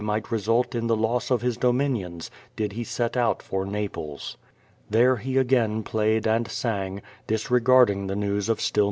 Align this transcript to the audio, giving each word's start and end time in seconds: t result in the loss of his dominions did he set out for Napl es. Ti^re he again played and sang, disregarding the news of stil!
t 0.03 0.21
result 0.31 0.73
in 0.73 0.87
the 0.87 0.95
loss 0.95 1.29
of 1.29 1.43
his 1.43 1.57
dominions 1.57 2.31
did 2.55 2.73
he 2.73 2.83
set 2.83 3.15
out 3.15 3.43
for 3.43 3.67
Napl 3.67 4.15
es. 4.15 4.35
Ti^re 4.91 5.19
he 5.19 5.37
again 5.37 5.83
played 5.83 6.25
and 6.27 6.47
sang, 6.47 7.03
disregarding 7.27 8.07
the 8.07 8.15
news 8.15 8.49
of 8.49 8.59
stil! 8.59 8.79